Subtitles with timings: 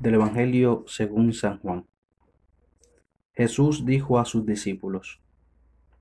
[0.00, 1.86] del Evangelio según San Juan.
[3.32, 5.20] Jesús dijo a sus discípulos,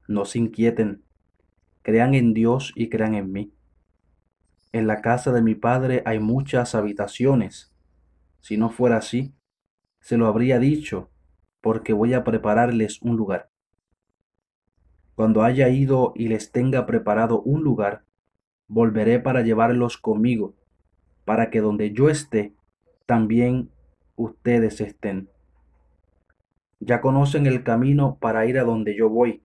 [0.07, 1.03] No se inquieten,
[1.81, 3.53] crean en Dios y crean en mí.
[4.71, 7.73] En la casa de mi Padre hay muchas habitaciones.
[8.39, 9.33] Si no fuera así,
[9.99, 11.09] se lo habría dicho,
[11.61, 13.49] porque voy a prepararles un lugar.
[15.15, 18.03] Cuando haya ido y les tenga preparado un lugar,
[18.67, 20.55] volveré para llevarlos conmigo,
[21.25, 22.53] para que donde yo esté,
[23.07, 23.71] también
[24.17, 25.29] ustedes estén.
[26.79, 29.43] Ya conocen el camino para ir a donde yo voy.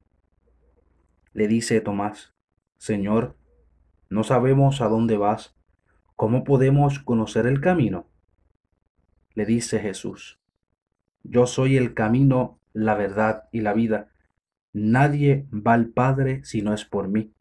[1.33, 2.35] Le dice Tomás,
[2.79, 3.37] Señor,
[4.11, 5.55] no sabemos a dónde vas.
[6.17, 8.07] ¿Cómo podemos conocer el camino?
[9.35, 10.41] Le dice Jesús,
[11.23, 14.09] Yo soy el camino, la verdad y la vida.
[14.73, 17.33] Nadie va al Padre si no es por mí.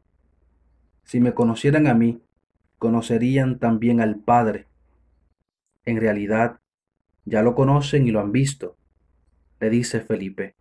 [1.04, 2.22] Si me conocieran a mí,
[2.78, 4.68] conocerían también al Padre.
[5.84, 6.61] En realidad,
[7.24, 8.76] ya lo conocen y lo han visto.
[9.60, 10.56] Le dice Felipe,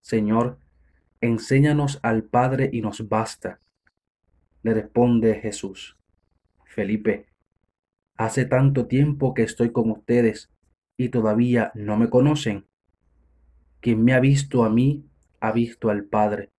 [0.00, 0.58] Señor,
[1.20, 3.60] enséñanos al Padre y nos basta.
[4.62, 5.96] Le responde Jesús,
[6.64, 7.26] Felipe,
[8.16, 10.50] hace tanto tiempo que estoy con ustedes
[10.96, 12.66] y todavía no me conocen.
[13.80, 15.06] Quien me ha visto a mí,
[15.40, 16.50] ha visto al Padre.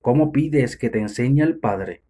[0.00, 2.02] ¿Cómo pides que te enseñe al Padre?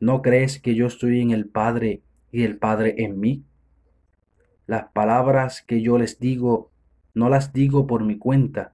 [0.00, 3.44] ¿No crees que yo estoy en el Padre y el Padre en mí?
[4.72, 6.70] Las palabras que yo les digo,
[7.12, 8.72] no las digo por mi cuenta.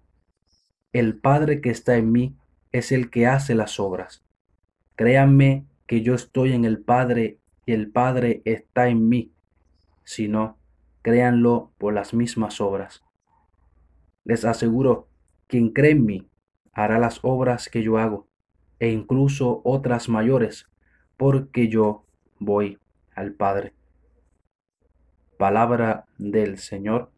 [0.93, 2.37] El Padre que está en mí
[2.71, 4.25] es el que hace las obras.
[4.95, 9.33] Créanme que yo estoy en el Padre y el Padre está en mí.
[10.05, 10.57] Si no,
[11.03, 13.03] créanlo por las mismas obras.
[14.23, 15.09] Les aseguro,
[15.49, 16.29] quien cree en mí
[16.75, 18.29] hará las obras que yo hago,
[18.79, 20.71] e incluso otras mayores,
[21.17, 22.05] porque yo
[22.39, 22.79] voy
[23.17, 23.78] al Padre.
[25.39, 27.13] Palabra del Señor.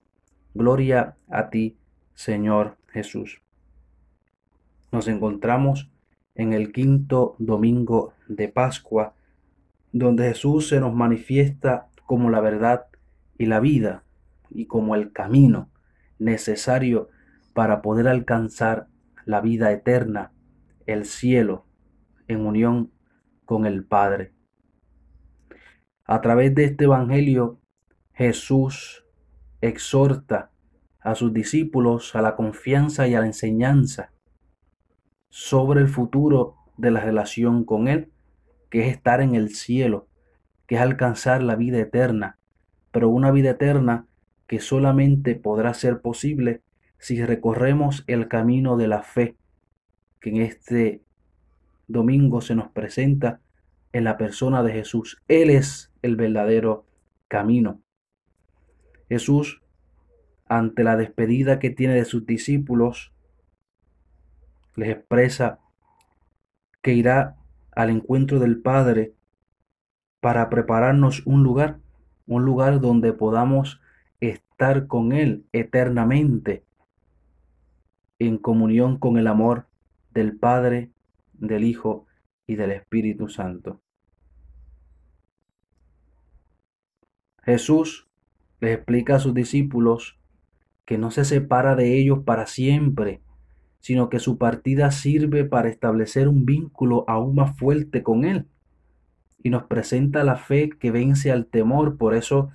[0.53, 1.78] Gloria a ti,
[2.12, 3.41] Señor Jesús.
[4.92, 5.91] Nos encontramos
[6.34, 9.14] en el quinto domingo de Pascua,
[9.92, 12.88] donde Jesús se nos manifiesta como la verdad
[13.38, 14.04] y la vida
[14.50, 15.70] y como el camino
[16.19, 17.08] necesario
[17.54, 18.87] para poder alcanzar
[19.25, 20.31] la vida eterna,
[20.84, 21.64] el cielo,
[22.28, 22.91] en unión
[23.47, 24.34] con el Padre.
[26.04, 27.59] A través de este Evangelio
[28.20, 29.06] Jesús
[29.62, 30.50] exhorta
[31.00, 34.12] a sus discípulos a la confianza y a la enseñanza
[35.31, 38.12] sobre el futuro de la relación con Él,
[38.69, 40.06] que es estar en el cielo,
[40.66, 42.36] que es alcanzar la vida eterna,
[42.92, 44.06] pero una vida eterna
[44.47, 46.60] que solamente podrá ser posible
[46.98, 49.38] si recorremos el camino de la fe,
[50.20, 51.00] que en este
[51.88, 53.41] domingo se nos presenta
[53.94, 55.22] en la persona de Jesús.
[55.26, 56.84] Él es el verdadero
[57.26, 57.81] camino.
[59.10, 59.60] Jesús,
[60.47, 63.12] ante la despedida que tiene de sus discípulos,
[64.76, 65.59] les expresa
[66.81, 67.37] que irá
[67.72, 69.12] al encuentro del Padre
[70.20, 71.81] para prepararnos un lugar,
[72.26, 73.81] un lugar donde podamos
[74.20, 76.62] estar con Él eternamente,
[78.20, 79.66] en comunión con el amor
[80.12, 80.93] del Padre,
[81.32, 82.06] del Hijo
[82.47, 83.81] y del Espíritu Santo.
[87.43, 88.09] Jesús
[88.60, 90.19] les explica a sus discípulos
[90.84, 93.21] que no se separa de ellos para siempre,
[93.81, 98.47] sino que su partida sirve para establecer un vínculo aún más fuerte con Él.
[99.43, 102.50] Y nos presenta la fe que vence al temor, por eso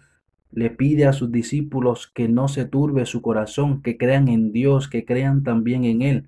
[0.52, 4.88] le pide a sus discípulos que no se turbe su corazón, que crean en Dios,
[4.88, 6.28] que crean también en Él,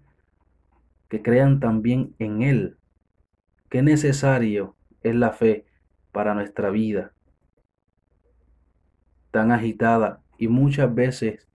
[1.09, 2.77] que crean también en Él.
[3.69, 5.66] Qué necesario es la fe
[6.11, 7.11] para nuestra vida
[9.37, 11.47] tan agitada y muchas veces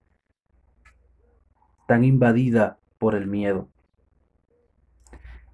[1.89, 3.69] tan invadida por el miedo.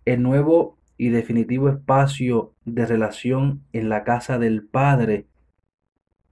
[0.04, 5.26] El nuevo y definitivo espacio de relación en la casa del Padre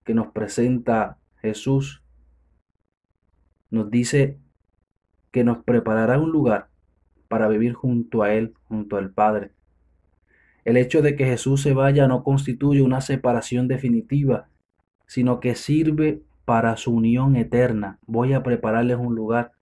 [0.05, 2.03] que nos presenta Jesús
[3.71, 4.37] nos dice
[5.31, 6.69] que nos preparará un lugar
[7.27, 9.53] para vivir junto a Él, junto al Padre.
[10.67, 14.51] El hecho de que Jesús se vaya no constituye una separación definitiva,
[15.07, 17.99] sino que sirve para su unión eterna.
[18.07, 19.53] Voy a prepararles un lugar.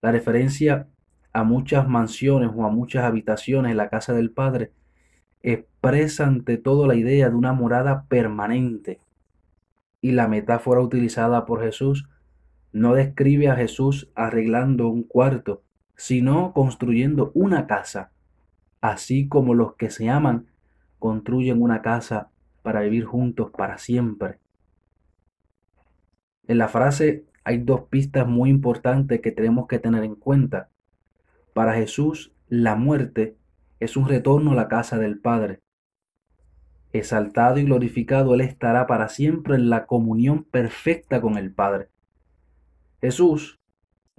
[0.00, 0.88] La referencia
[1.32, 4.72] a muchas mansiones o a muchas habitaciones en la casa del Padre
[5.42, 9.00] expresa ante todo la idea de una morada permanente.
[10.00, 12.08] Y la metáfora utilizada por Jesús
[12.72, 15.62] no describe a Jesús arreglando un cuarto,
[15.96, 18.10] sino construyendo una casa,
[18.80, 20.46] así como los que se aman
[20.98, 22.30] construyen una casa
[22.62, 24.38] para vivir juntos para siempre.
[26.46, 30.70] En la frase hay dos pistas muy importantes que tenemos que tener en cuenta.
[31.54, 33.36] Para Jesús, la muerte
[33.80, 35.60] es un retorno a la casa del Padre.
[36.92, 41.88] Exaltado y glorificado, Él estará para siempre en la comunión perfecta con el Padre.
[43.00, 43.60] Jesús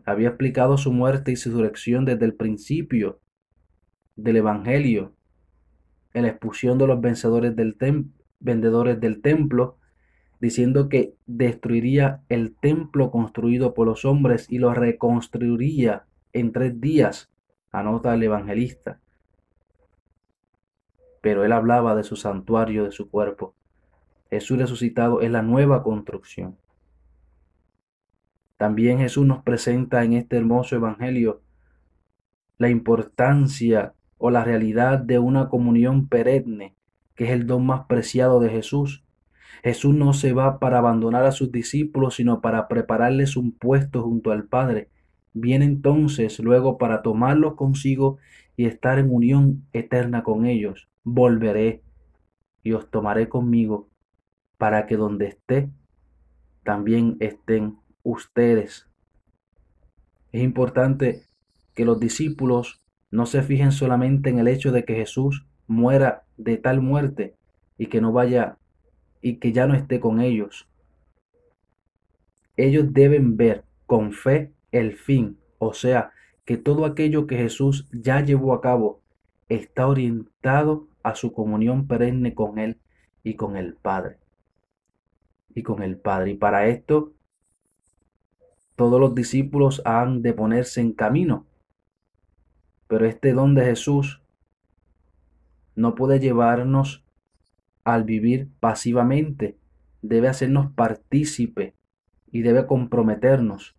[0.06, 3.22] había explicado su muerte y su resurrección desde el principio
[4.16, 5.16] del Evangelio,
[6.14, 7.78] en la expulsión de los vencedores del
[8.40, 9.78] vendedores del templo,
[10.44, 16.04] diciendo que destruiría el templo construido por los hombres y lo reconstruiría
[16.34, 17.32] en tres días,
[17.72, 19.00] anota el evangelista.
[21.22, 23.56] Pero él hablaba de su santuario, de su cuerpo.
[24.30, 26.58] Jesús resucitado es la nueva construcción.
[28.58, 31.40] También Jesús nos presenta en este hermoso evangelio
[32.58, 36.76] la importancia o la realidad de una comunión perenne,
[37.16, 39.06] que es el don más preciado de Jesús.
[39.64, 44.32] Jesús no se va para abandonar a sus discípulos, sino para prepararles un puesto junto
[44.32, 44.90] al Padre.
[45.34, 48.18] Viene entonces luego para tomarlos consigo
[48.58, 50.90] y estar en unión eterna con ellos.
[51.04, 51.82] Volveré
[52.62, 53.90] y os tomaré conmigo
[54.58, 55.70] para que donde esté,
[56.64, 58.90] también estén ustedes.
[60.34, 61.24] Es importante
[61.74, 62.82] que los discípulos
[63.12, 67.36] no se fijen solamente en el hecho de que Jesús muera de tal muerte
[67.78, 68.58] y que no vaya
[69.24, 70.70] y que ya no esté con ellos.
[72.56, 76.12] Ellos deben ver con fe el fin, o sea,
[76.46, 79.02] que todo aquello que Jesús ya llevó a cabo
[79.50, 82.78] está orientado a su comunión perenne con Él
[83.24, 84.18] y con el Padre.
[85.56, 86.32] Y con el Padre.
[86.32, 87.14] Y para esto,
[88.76, 91.48] todos los discípulos han de ponerse en camino
[92.94, 94.22] pero este don de Jesús
[95.76, 97.03] no puede llevarnos
[97.84, 99.58] al vivir pasivamente,
[100.02, 101.76] debe hacernos partícipe
[102.32, 103.76] y debe comprometernos.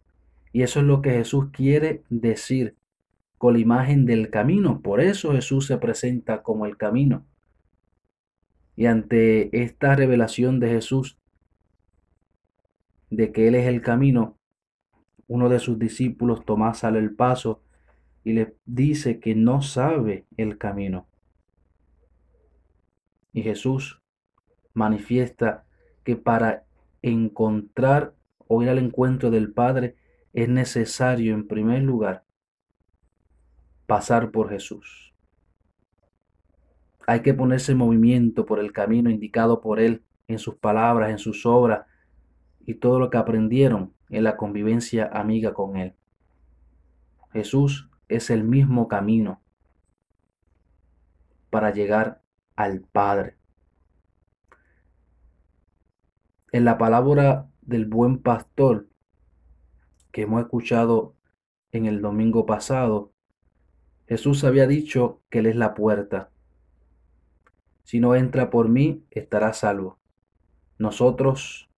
[0.53, 2.77] Y eso es lo que Jesús quiere decir
[3.39, 4.81] con la imagen del camino.
[4.81, 7.27] Por eso Jesús se presenta como el camino.
[8.77, 11.19] Y ante esta revelación de Jesús
[13.11, 14.39] de que Él es el camino,
[15.27, 17.63] uno de sus discípulos, Tomás, sale el paso
[18.25, 21.07] y le dice que no sabe el camino.
[23.35, 24.01] Y Jesús
[24.73, 25.67] manifiesta
[26.05, 26.65] que para
[27.03, 28.15] encontrar
[28.47, 29.97] o ir al encuentro del Padre
[30.33, 32.25] es necesario en primer lugar
[33.87, 35.15] pasar por Jesús.
[37.07, 41.19] Hay que ponerse en movimiento por el camino indicado por Él en sus palabras, en
[41.19, 41.87] sus obras
[42.65, 45.95] y todo lo que aprendieron en la convivencia amiga con Él.
[47.33, 49.43] Jesús es el mismo camino
[51.51, 52.24] para llegar
[52.57, 53.37] al Padre.
[56.53, 58.89] En la palabra del buen pastor
[60.13, 61.17] que hemos escuchado
[61.73, 63.13] en el domingo pasado,
[64.07, 66.31] Jesús había dicho que Él es la puerta.
[67.83, 69.99] Si no entra por mí, estará salvo.
[70.79, 71.69] Nosotros,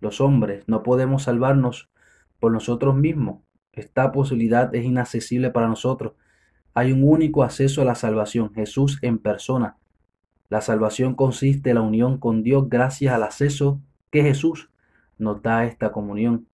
[0.00, 1.90] los hombres, no podemos salvarnos
[2.38, 3.42] por nosotros mismos.
[3.72, 6.14] Esta posibilidad es inaccesible para nosotros.
[6.74, 9.76] Hay un único acceso a la salvación, Jesús en persona.
[10.48, 14.70] La salvación consiste en la unión con Dios gracias al acceso que Jesús
[15.18, 16.46] nos da a esta comunión.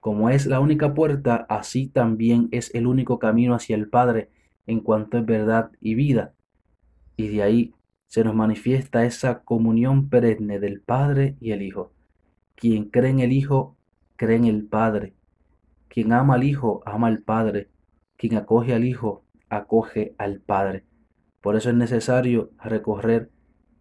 [0.00, 4.30] Como es la única puerta, así también es el único camino hacia el Padre
[4.66, 6.32] en cuanto es verdad y vida.
[7.16, 7.74] Y de ahí
[8.06, 11.92] se nos manifiesta esa comunión perenne del Padre y el Hijo.
[12.54, 13.76] Quien cree en el Hijo,
[14.16, 15.12] cree en el Padre.
[15.88, 17.68] Quien ama al Hijo, ama al Padre.
[18.16, 20.84] Quien acoge al Hijo, acoge al Padre.
[21.40, 23.30] Por eso es necesario recorrer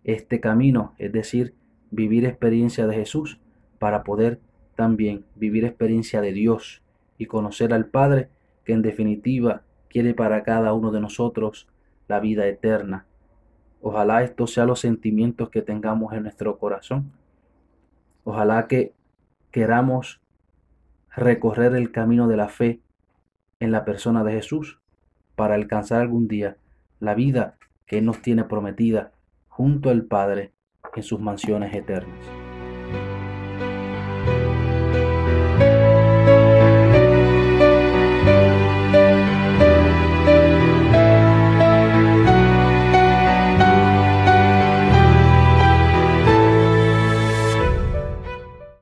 [0.04, 1.56] este camino, es decir,
[1.92, 3.40] vivir experiencia de Jesús
[3.80, 4.40] para poder
[4.76, 6.82] también vivir experiencia de Dios
[7.18, 8.30] y conocer al Padre
[8.64, 11.68] que en definitiva quiere para cada uno de nosotros
[12.08, 13.06] la vida eterna.
[13.82, 17.12] Ojalá estos sean los sentimientos que tengamos en nuestro corazón.
[18.24, 18.94] Ojalá que
[19.52, 20.22] queramos
[21.16, 22.82] recorrer el camino de la fe
[23.60, 24.80] en la persona de Jesús
[25.36, 26.58] para alcanzar algún día
[27.00, 29.12] la vida que nos tiene prometida
[29.48, 30.54] junto al Padre
[30.96, 32.39] en sus mansiones eternas.